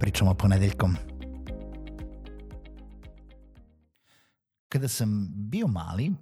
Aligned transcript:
pričama 0.00 0.34
ponedeljkom. 0.34 0.96
Kada 4.68 4.88
sam 4.88 5.28
bio 5.34 5.66
mali, 5.66 6.12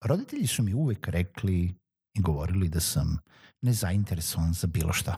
roditelji 0.00 0.46
su 0.46 0.62
mi 0.62 0.74
uvek 0.74 1.08
rekli 1.08 1.74
i 2.14 2.20
govorili 2.20 2.68
da 2.68 2.80
sam 2.80 3.18
nezainteresovan 3.62 4.52
za 4.52 4.66
bilo 4.66 4.92
šta. 4.92 5.16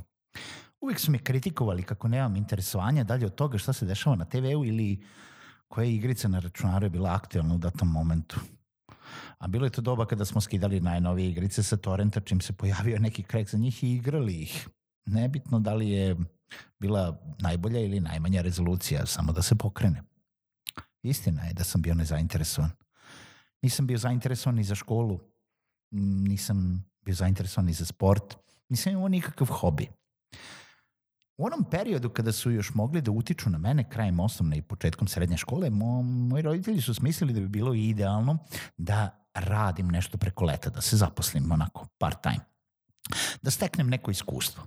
Uvek 0.80 1.00
su 1.00 1.10
me 1.10 1.18
kritikovali 1.18 1.82
kako 1.82 2.08
nemam 2.08 2.36
interesovanja 2.36 3.04
dalje 3.04 3.26
od 3.26 3.34
toga 3.34 3.58
šta 3.58 3.72
se 3.72 3.86
dešava 3.86 4.16
na 4.16 4.24
TV-u 4.24 4.64
ili 4.64 5.04
koja 5.68 5.84
igrica 5.84 6.28
na 6.28 6.38
računaru 6.38 6.86
je 6.86 6.90
bila 6.90 7.14
aktualna 7.14 7.54
u 7.54 7.58
datom 7.58 7.88
momentu. 7.88 8.40
A 9.38 9.48
bilo 9.48 9.66
je 9.66 9.70
to 9.70 9.80
doba 9.80 10.06
kada 10.06 10.24
smo 10.24 10.40
skidali 10.40 10.80
najnovije 10.80 11.30
igrice 11.30 11.62
sa 11.62 11.76
torrenta 11.76 12.20
čim 12.20 12.40
se 12.40 12.52
pojavio 12.52 12.98
neki 12.98 13.22
krek 13.22 13.50
za 13.50 13.58
njih 13.58 13.84
i 13.84 13.94
igrali 13.94 14.34
ih. 14.34 14.68
Nebitno 15.06 15.60
da 15.60 15.74
li 15.74 15.88
je 15.88 16.16
bila 16.78 17.20
najbolja 17.38 17.80
ili 17.80 18.00
najmanja 18.00 18.42
rezolucija, 18.42 19.06
samo 19.06 19.32
da 19.32 19.42
se 19.42 19.54
pokrene. 19.54 20.02
Istina 21.02 21.44
je 21.44 21.54
da 21.54 21.64
sam 21.64 21.82
bio 21.82 21.94
nezainteresovan. 21.94 22.70
Nisam 23.62 23.86
bio 23.86 23.98
zainteresovan 23.98 24.56
ni 24.56 24.64
za 24.64 24.74
školu, 24.74 25.20
nisam 25.90 26.84
bio 27.04 27.14
zainteresovan 27.14 27.66
ni 27.66 27.72
za 27.72 27.84
sport, 27.84 28.34
nisam 28.68 28.92
imao 28.92 29.08
nikakav 29.08 29.46
hobi. 29.46 29.88
U 31.38 31.46
onom 31.46 31.64
periodu 31.70 32.10
kada 32.10 32.32
su 32.32 32.50
još 32.50 32.74
mogli 32.74 33.00
da 33.00 33.10
utiču 33.10 33.50
na 33.50 33.58
mene 33.58 33.90
krajem 33.90 34.20
osnovne 34.20 34.58
i 34.58 34.62
početkom 34.62 35.08
srednje 35.08 35.36
škole, 35.36 35.70
mo, 35.70 36.02
moji 36.02 36.42
roditelji 36.42 36.80
su 36.80 36.94
smislili 36.94 37.32
da 37.32 37.40
bi 37.40 37.48
bilo 37.48 37.74
idealno 37.74 38.38
da 38.76 39.28
radim 39.34 39.88
nešto 39.88 40.18
preko 40.18 40.44
leta, 40.44 40.70
da 40.70 40.80
se 40.80 40.96
zaposlim 40.96 41.52
onako 41.52 41.86
part 41.98 42.22
time. 42.22 42.40
Da 43.42 43.50
steknem 43.50 43.88
neko 43.90 44.10
iskustvo. 44.10 44.62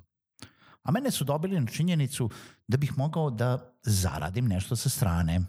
A 0.83 0.91
mene 0.91 1.11
su 1.11 1.23
dobili 1.23 1.59
na 1.59 1.67
činjenicu 1.67 2.29
da 2.67 2.77
bih 2.77 2.97
mogao 2.97 3.29
da 3.29 3.73
zaradim 3.83 4.47
nešto 4.47 4.75
sa 4.75 4.89
strane. 4.89 5.41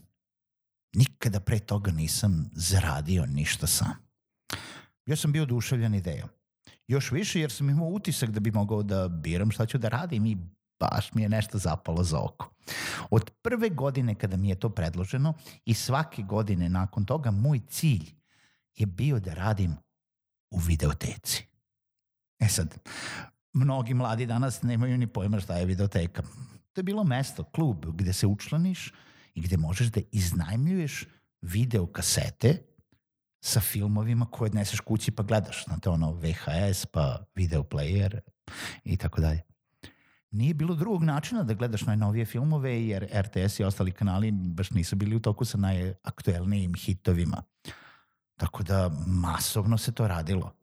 Nikada 0.94 1.40
pre 1.40 1.58
toga 1.58 1.90
nisam 1.90 2.50
zaradio 2.52 3.26
ništa 3.26 3.66
sam. 3.66 3.92
Ja 5.06 5.16
sam 5.16 5.32
bio 5.32 5.42
oduševljen 5.42 5.94
idejom. 5.94 6.28
Još 6.88 7.10
više 7.10 7.40
jer 7.40 7.50
sam 7.52 7.70
imao 7.70 7.88
utisak 7.88 8.30
da 8.30 8.40
bi 8.40 8.50
mogao 8.50 8.82
da 8.82 9.08
biram 9.08 9.50
šta 9.50 9.66
ću 9.66 9.78
da 9.78 9.88
radim 9.88 10.26
i 10.26 10.36
baš 10.80 11.14
mi 11.14 11.22
je 11.22 11.28
nešto 11.28 11.58
zapalo 11.58 12.04
za 12.04 12.20
oko. 12.20 12.50
Od 13.10 13.30
prve 13.42 13.68
godine 13.68 14.14
kada 14.14 14.36
mi 14.36 14.48
je 14.48 14.60
to 14.60 14.68
predloženo 14.68 15.34
i 15.64 15.74
svake 15.74 16.22
godine 16.22 16.68
nakon 16.68 17.04
toga 17.04 17.30
moj 17.30 17.60
cilj 17.68 18.14
je 18.74 18.86
bio 18.86 19.20
da 19.20 19.34
radim 19.34 19.76
u 20.50 20.58
videoteci. 20.58 21.46
E 22.38 22.48
sad, 22.48 22.78
mnogi 23.52 23.94
mladi 23.94 24.26
danas 24.26 24.62
nemaju 24.62 24.98
ni 24.98 25.06
pojma 25.06 25.40
šta 25.40 25.56
je 25.56 25.66
videoteka. 25.66 26.22
To 26.72 26.78
je 26.78 26.82
bilo 26.82 27.04
mesto, 27.04 27.44
klub 27.44 27.86
gde 27.86 28.12
se 28.12 28.26
učlaniš 28.26 28.92
i 29.34 29.40
gde 29.40 29.56
možeš 29.56 29.86
da 29.86 30.00
iznajmljuješ 30.12 31.06
video 31.42 31.86
kasete 31.86 32.62
sa 33.40 33.60
filmovima 33.60 34.26
koje 34.26 34.46
odneseš 34.46 34.80
kući 34.80 35.10
pa 35.10 35.22
gledaš. 35.22 35.64
Znate, 35.64 35.90
ono 35.90 36.12
VHS 36.12 36.86
pa 36.86 37.24
video 37.34 37.62
player 37.62 38.20
i 38.84 38.96
tako 38.96 39.20
dalje. 39.20 39.42
Nije 40.30 40.54
bilo 40.54 40.74
drugog 40.74 41.04
načina 41.04 41.42
da 41.42 41.54
gledaš 41.54 41.82
najnovije 41.82 42.24
filmove 42.24 42.86
jer 42.86 43.08
RTS 43.20 43.60
i 43.60 43.64
ostali 43.64 43.92
kanali 43.92 44.30
baš 44.30 44.70
nisu 44.70 44.96
bili 44.96 45.16
u 45.16 45.20
toku 45.20 45.44
sa 45.44 45.58
najaktuelnijim 45.58 46.74
hitovima. 46.74 47.42
Tako 48.36 48.62
da 48.62 48.90
masovno 49.06 49.78
se 49.78 49.92
to 49.92 50.08
radilo. 50.08 50.54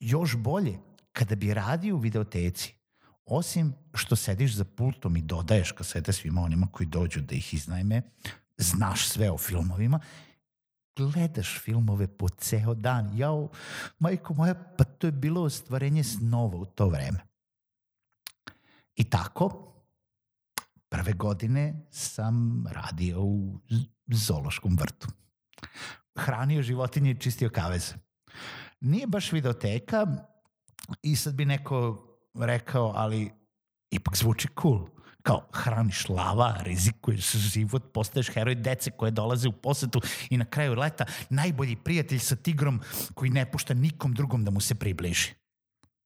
Još 0.00 0.36
bolje, 0.36 0.78
kada 1.18 1.34
bi 1.34 1.54
radio 1.54 1.96
u 1.96 1.98
videoteci, 1.98 2.74
osim 3.24 3.74
što 3.94 4.16
sediš 4.16 4.54
za 4.54 4.64
pultom 4.64 5.16
i 5.16 5.22
dodaješ 5.22 5.72
kasete 5.72 6.12
svima 6.12 6.40
onima 6.40 6.66
koji 6.72 6.86
dođu 6.86 7.20
da 7.20 7.34
ih 7.34 7.54
iznajme, 7.54 8.02
znaš 8.56 9.08
sve 9.08 9.30
o 9.30 9.38
filmovima, 9.38 10.00
gledaš 10.96 11.58
filmove 11.60 12.06
po 12.06 12.28
ceo 12.28 12.74
dan. 12.74 13.18
Jao, 13.18 13.48
majko 13.98 14.34
moja, 14.34 14.54
pa 14.54 14.84
to 14.84 15.06
je 15.06 15.12
bilo 15.12 15.42
ostvarenje 15.42 16.04
snova 16.04 16.56
u 16.56 16.64
to 16.64 16.88
vreme. 16.88 17.18
I 18.94 19.04
tako, 19.04 19.74
prve 20.88 21.12
godine 21.12 21.86
sam 21.90 22.64
radio 22.70 23.22
u 23.22 23.58
zološkom 24.06 24.76
vrtu. 24.80 25.08
Hranio 26.16 26.62
životinje 26.62 27.10
i 27.10 27.20
čistio 27.20 27.50
kaveze. 27.50 27.94
Nije 28.80 29.06
baš 29.06 29.32
videoteka, 29.32 30.06
I 31.02 31.16
sad 31.16 31.34
bi 31.34 31.44
neko 31.44 32.04
rekao, 32.34 32.92
ali 32.96 33.30
ipak 33.90 34.16
zvuči 34.16 34.48
cool. 34.62 34.88
Kao, 35.22 35.48
hraniš 35.52 36.08
lava, 36.08 36.56
rizikuješ 36.62 37.32
život, 37.32 37.92
postaješ 37.92 38.30
heroj 38.34 38.54
dece 38.54 38.90
koje 38.90 39.10
dolaze 39.10 39.48
u 39.48 39.52
posetu 39.52 40.00
i 40.30 40.36
na 40.36 40.44
kraju 40.44 40.74
leta 40.74 41.04
najbolji 41.30 41.76
prijatelj 41.76 42.18
sa 42.18 42.36
tigrom 42.36 42.80
koji 43.14 43.30
ne 43.30 43.50
pušta 43.50 43.74
nikom 43.74 44.14
drugom 44.14 44.44
da 44.44 44.50
mu 44.50 44.60
se 44.60 44.74
približi. 44.74 45.34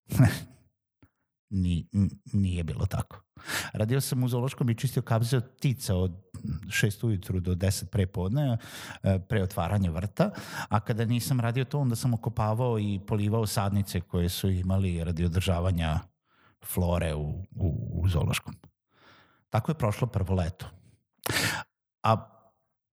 Ni, 1.55 1.87
nije 2.33 2.65
bilo 2.65 2.87
tako. 2.87 3.23
Radio 3.73 4.01
sam 4.01 4.23
u 4.25 4.29
zoološkom 4.29 4.71
i 4.71 4.75
čistio 4.75 5.03
kabze 5.03 5.37
od 5.37 5.45
ptica 5.57 5.97
od 5.97 6.13
6 6.67 7.07
ujutru 7.07 7.41
do 7.41 7.55
10 7.55 7.85
pre 7.85 8.07
podne, 8.07 8.59
e, 9.03 9.19
pre 9.29 9.43
otvaranja 9.43 9.91
vrta, 9.91 10.31
a 10.69 10.81
kada 10.81 11.05
nisam 11.05 11.41
radio 11.41 11.65
to, 11.65 11.79
onda 11.79 11.97
sam 11.97 12.15
okopavao 12.15 12.79
i 12.79 13.01
polivao 13.07 13.47
sadnice 13.47 14.01
koje 14.01 14.29
su 14.29 14.51
imali 14.51 15.05
radi 15.05 15.25
održavanja 15.25 16.01
flore 16.65 17.15
u, 17.15 17.29
u, 17.57 18.01
u 18.03 18.09
zoološkom. 18.09 18.55
Tako 19.51 19.71
je 19.71 19.79
prošlo 19.79 20.07
prvo 20.07 20.34
leto. 20.34 20.67
A 22.03 22.29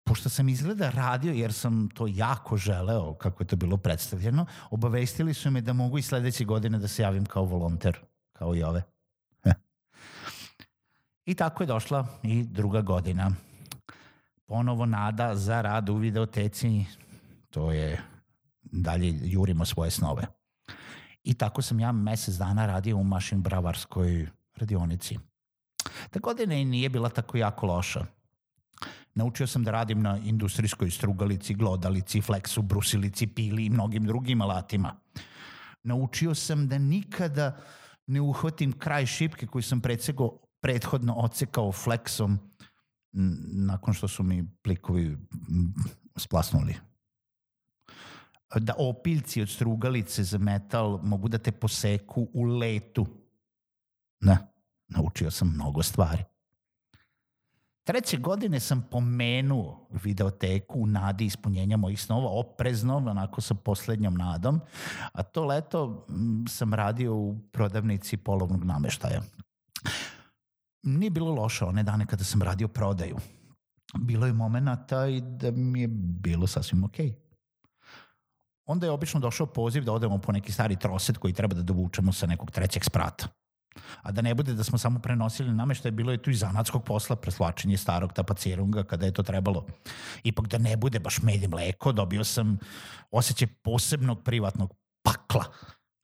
pošto 0.03 0.29
sam 0.29 0.49
izgleda 0.49 0.89
radio, 0.89 1.33
jer 1.33 1.53
sam 1.53 1.89
to 1.93 2.07
jako 2.07 2.57
želeo, 2.57 3.13
kako 3.13 3.43
je 3.43 3.47
to 3.47 3.55
bilo 3.55 3.77
predstavljeno, 3.77 4.45
obavestili 4.71 5.33
su 5.33 5.51
me 5.51 5.61
da 5.61 5.73
mogu 5.73 5.97
i 5.97 6.01
sledeće 6.01 6.45
godine 6.45 6.79
da 6.79 6.87
se 6.87 7.03
javim 7.03 7.25
kao 7.25 7.43
volonter, 7.43 7.99
kao 8.39 8.55
i 8.55 8.63
ove. 8.63 8.83
I 11.29 11.35
tako 11.35 11.63
je 11.63 11.67
došla 11.67 12.07
i 12.23 12.43
druga 12.43 12.81
godina. 12.81 13.31
Ponovo 14.45 14.85
nada 14.85 15.35
za 15.35 15.61
rad 15.61 15.89
u 15.89 15.95
videoteci, 15.95 16.85
to 17.49 17.71
je 17.71 18.01
dalje 18.61 19.13
jurimo 19.21 19.65
svoje 19.65 19.91
snove. 19.91 20.27
I 21.23 21.33
tako 21.33 21.61
sam 21.61 21.79
ja 21.79 21.91
mesec 21.91 22.35
dana 22.35 22.65
radio 22.65 22.97
u 22.97 23.03
mašin 23.03 23.41
bravarskoj 23.41 24.27
radionici. 24.55 25.17
Ta 26.09 26.19
godina 26.19 26.55
i 26.55 26.65
nije 26.65 26.89
bila 26.89 27.09
tako 27.09 27.37
jako 27.37 27.65
loša. 27.65 28.05
Naučio 29.15 29.47
sam 29.47 29.63
da 29.63 29.71
radim 29.71 30.01
na 30.01 30.17
industrijskoj 30.17 30.91
strugalici, 30.91 31.53
glodalici, 31.53 32.21
fleksu, 32.21 32.61
brusilici, 32.61 33.27
pili 33.27 33.65
i 33.65 33.69
mnogim 33.69 34.05
drugim 34.05 34.41
alatima. 34.41 34.95
Naučio 35.83 36.35
sam 36.35 36.67
da 36.67 36.77
nikada 36.77 37.57
ne 38.09 38.21
uhvatim 38.21 38.71
kraj 38.79 39.05
šipke 39.05 39.47
koju 39.47 39.63
sam 39.63 39.81
predsego 39.81 40.37
prethodno 40.61 41.13
ocekao 41.13 41.71
fleksom 41.71 42.39
nakon 43.53 43.93
što 43.93 44.07
su 44.07 44.23
mi 44.23 44.49
plikovi 44.61 45.17
splasnuli. 46.15 46.75
Da 48.55 48.73
opiljci 48.77 49.41
od 49.41 49.49
strugalice 49.49 50.23
za 50.23 50.37
metal 50.37 50.99
mogu 51.03 51.27
da 51.27 51.37
te 51.37 51.51
poseku 51.51 52.27
u 52.33 52.43
letu. 52.43 53.05
Ne, 54.21 54.37
naučio 54.87 55.31
sam 55.31 55.53
mnogo 55.53 55.83
stvari. 55.83 56.23
Treće 57.89 58.17
godine 58.17 58.59
sam 58.59 58.87
pomenuo 58.91 59.87
videoteku 60.03 60.79
u 60.79 60.87
nadi 60.87 61.25
ispunjenja 61.25 61.77
mojih 61.77 62.01
snova, 62.01 62.29
oprezno, 62.29 62.97
onako 62.97 63.41
sa 63.41 63.53
poslednjom 63.53 64.13
nadom, 64.13 64.59
a 65.11 65.23
to 65.23 65.45
leto 65.45 66.05
sam 66.49 66.73
radio 66.73 67.15
u 67.15 67.39
prodavnici 67.51 68.17
polovnog 68.17 68.63
nameštaja 68.63 69.21
nije 70.83 71.09
bilo 71.09 71.33
loše 71.33 71.65
one 71.65 71.83
dane 71.83 72.05
kada 72.05 72.23
sam 72.23 72.41
radio 72.41 72.67
prodaju. 72.67 73.17
Bilo 73.97 74.25
je 74.25 74.33
momenta 74.33 75.07
i 75.07 75.21
da 75.21 75.51
mi 75.51 75.81
je 75.81 75.87
bilo 76.21 76.47
sasvim 76.47 76.83
okej. 76.83 77.09
Okay. 77.09 77.15
Onda 78.65 78.85
je 78.85 78.91
obično 78.91 79.19
došao 79.19 79.47
poziv 79.47 79.83
da 79.83 79.91
odemo 79.91 80.17
po 80.17 80.31
neki 80.31 80.51
stari 80.51 80.75
troset 80.75 81.17
koji 81.17 81.33
treba 81.33 81.55
da 81.55 81.61
dovučemo 81.61 82.13
sa 82.13 82.27
nekog 82.27 82.51
trećeg 82.51 82.83
sprata. 82.83 83.27
A 84.01 84.11
da 84.11 84.21
ne 84.21 84.35
bude 84.35 84.53
da 84.53 84.63
smo 84.63 84.77
samo 84.77 84.99
prenosili 84.99 85.53
nameštaj, 85.53 85.91
bilo 85.91 86.11
je 86.11 86.21
tu 86.21 86.29
i 86.29 86.35
zanatskog 86.35 86.83
posla, 86.83 87.15
preslačenje 87.15 87.77
starog 87.77 88.13
tapacerunga 88.13 88.83
kada 88.83 89.05
je 89.05 89.13
to 89.13 89.23
trebalo. 89.23 89.65
Ipak 90.23 90.47
da 90.47 90.57
ne 90.57 90.77
bude 90.77 90.99
baš 90.99 91.21
med 91.21 91.43
i 91.43 91.47
mleko, 91.47 91.91
dobio 91.91 92.23
sam 92.23 92.57
osjećaj 93.11 93.47
posebnog 93.47 94.23
privatnog 94.23 94.73
pakla 95.03 95.45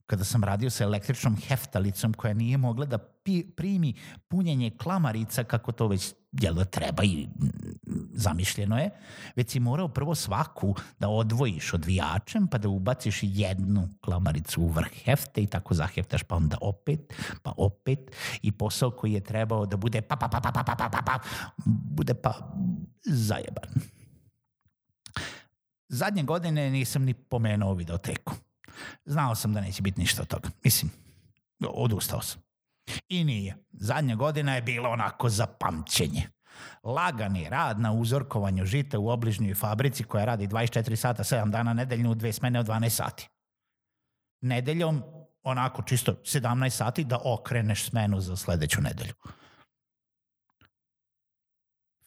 kada 0.06 0.24
sam 0.24 0.44
radio 0.44 0.70
sa 0.70 0.84
električnom 0.84 1.38
heftalicom 1.48 2.14
koja 2.14 2.34
nije 2.34 2.58
mogla 2.58 2.86
da 2.86 2.98
pi, 2.98 3.44
primi 3.56 3.94
punjenje 4.28 4.72
klamarica 4.78 5.44
kako 5.44 5.72
to 5.72 5.88
već 5.88 6.14
jel 6.42 6.54
da 6.54 6.66
treba 6.66 7.04
i 7.04 7.28
zamišljeno 8.14 8.78
je, 8.78 8.90
već 9.36 9.52
si 9.52 9.60
morao 9.60 9.88
prvo 9.88 10.16
svaku 10.16 10.76
da 11.00 11.10
odvojiš 11.10 11.74
odvijačem 11.74 12.48
pa 12.48 12.58
da 12.58 12.70
ubaciš 12.70 13.20
jednu 13.22 13.90
klamaricu 14.02 14.62
u 14.62 14.68
vrh 14.68 14.92
hefte 15.04 15.42
i 15.42 15.48
tako 15.48 15.74
zaheftaš 15.74 16.24
pa 16.24 16.36
onda 16.36 16.58
opet, 16.62 17.14
pa 17.44 17.54
opet 17.58 18.00
i 18.42 18.52
posao 18.52 18.92
koji 18.92 19.14
je 19.14 19.24
trebao 19.24 19.66
da 19.66 19.78
bude 19.78 20.02
pa 20.02 20.16
pa 20.16 20.28
pa 20.28 20.40
pa 20.40 20.52
pa 20.52 20.64
pa 20.64 20.76
pa 20.76 20.90
pa, 20.90 21.02
pa 21.02 21.20
bude 21.66 22.14
pa 22.14 22.34
zajeban. 23.06 23.70
Zadnje 25.88 26.24
godine 26.24 26.70
nisam 26.70 27.04
ni 27.04 27.14
pomenuo 27.14 27.74
videoteku. 27.74 28.34
Znao 29.06 29.36
sam 29.36 29.54
da 29.54 29.62
neće 29.62 29.82
biti 29.82 30.00
ništa 30.00 30.22
od 30.22 30.28
toga. 30.28 30.50
Mislim, 30.64 30.92
odustao 31.60 32.22
sam. 32.22 32.45
I 33.10 33.24
nije. 33.24 33.58
Zadnja 33.72 34.16
godina 34.16 34.56
je 34.56 34.62
bila 34.62 34.90
onako 34.90 35.30
za 35.30 35.48
pamćenje. 35.48 36.30
Lagani 36.84 37.50
rad 37.50 37.80
na 37.80 37.92
uzorkovanju 37.92 38.66
žita 38.66 39.00
u 39.00 39.10
obližnjoj 39.10 39.56
fabrici 39.56 40.04
koja 40.04 40.26
radi 40.26 40.48
24 40.48 40.96
sata, 40.96 41.24
7 41.24 41.50
dana 41.52 41.74
nedeljno 41.74 42.12
u 42.12 42.16
dve 42.16 42.34
smene 42.34 42.60
od 42.60 42.68
12 42.68 42.90
sati. 42.90 43.30
Nedeljom 44.42 45.04
onako 45.44 45.82
čisto 45.82 46.12
17 46.12 46.70
sati 46.70 47.04
da 47.04 47.20
okreneš 47.24 47.86
smenu 47.86 48.22
za 48.22 48.36
sledeću 48.36 48.82
nedelju. 48.82 49.14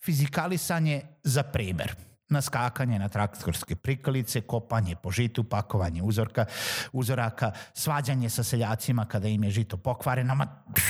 Fizikalisanje 0.05 1.03
za 1.25 1.43
primer– 1.43 1.95
naskakanje 2.29 2.99
na 2.99 3.09
traktorske 3.09 3.77
prikalice, 3.77 4.41
kopanje 4.41 4.97
po 4.97 5.11
žitu, 5.11 5.45
pakovanje 5.45 6.03
uzorka, 6.03 6.45
uzoraka, 6.93 7.53
svađanje 7.75 8.31
sa 8.31 8.43
seljacima 8.45 9.05
kada 9.05 9.29
im 9.29 9.45
je 9.45 9.51
žito 9.51 9.77
pokvareno, 9.77 10.35
ma, 10.35 10.47
pff, 10.75 10.85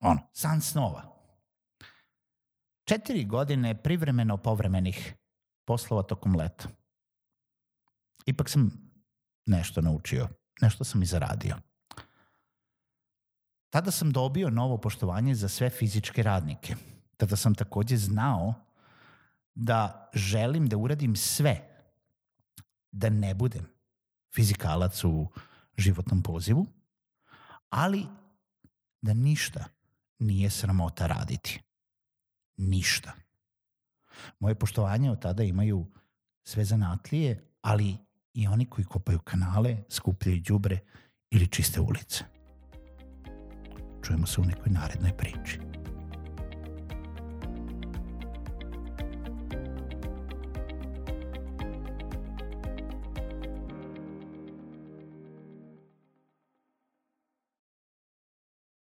ono, 0.00 0.20
san 0.32 0.60
snova. 0.60 1.02
Četiri 2.84 3.24
godine 3.24 3.82
privremeno 3.82 4.36
povremenih 4.36 5.14
poslova 5.66 6.02
tokom 6.02 6.36
leta. 6.36 6.68
Ipak 8.26 8.50
sam 8.50 8.70
nešto 9.46 9.80
naučio, 9.80 10.28
nešto 10.60 10.84
sam 10.84 11.02
i 11.02 11.06
zaradio. 11.06 11.56
Tada 13.70 13.90
sam 13.90 14.12
dobio 14.12 14.50
novo 14.50 14.78
poštovanje 14.78 15.34
za 15.34 15.48
sve 15.48 15.70
fizičke 15.70 16.22
radnike. 16.22 16.76
Tada 17.16 17.36
sam 17.36 17.54
takođe 17.54 17.96
znao 17.96 18.54
da 19.54 20.10
želim 20.14 20.66
da 20.66 20.76
uradim 20.76 21.16
sve 21.16 21.68
da 22.92 23.08
ne 23.08 23.34
budem 23.34 23.66
fizikalac 24.34 25.04
u 25.04 25.28
životnom 25.76 26.22
pozivu, 26.22 26.66
ali 27.70 28.06
da 29.02 29.14
ništa 29.14 29.64
nije 30.18 30.50
sramota 30.50 31.06
raditi. 31.06 31.60
Ništa. 32.56 33.12
Moje 34.38 34.54
poštovanje 34.54 35.10
od 35.10 35.22
tada 35.22 35.42
imaju 35.42 35.86
sve 36.42 36.64
zanatlije, 36.64 37.50
ali 37.60 37.96
i 38.34 38.46
oni 38.46 38.66
koji 38.70 38.84
kopaju 38.84 39.18
kanale, 39.18 39.76
skupljaju 39.88 40.40
đubre 40.40 40.78
ili 41.30 41.46
čiste 41.46 41.80
ulice. 41.80 42.24
Čujemo 44.02 44.26
se 44.26 44.40
u 44.40 44.44
nekoj 44.44 44.72
narednoj 44.72 45.16
priči. 45.16 45.73